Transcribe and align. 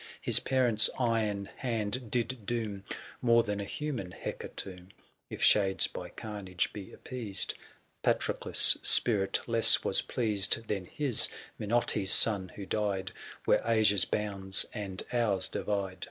His 0.19 0.39
parent's 0.39 0.89
iron 0.97 1.45
hand 1.57 2.09
did 2.09 2.47
doom 2.47 2.83
More 3.21 3.43
than 3.43 3.59
a 3.59 3.63
human 3.65 4.09
hecatomb. 4.09 4.89
If 5.29 5.43
shades 5.43 5.85
by 5.85 6.09
carnage 6.09 6.73
be 6.73 6.91
appeased, 6.91 7.53
Patroclus' 8.01 8.77
spirit 8.81 9.41
less 9.45 9.83
was 9.83 10.01
pleased 10.01 10.53
765 10.55 10.67
Than 10.97 11.05
his, 11.05 11.29
Minotti's 11.59 12.11
son, 12.11 12.49
who 12.55 12.65
died 12.65 13.11
Where 13.45 13.61
Asia's 13.63 14.05
bounds 14.05 14.65
and 14.73 15.03
ours 15.13 15.47
divide. 15.47 15.99